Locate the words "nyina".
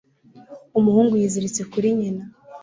1.99-2.23